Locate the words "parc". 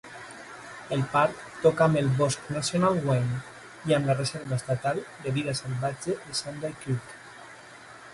1.09-1.41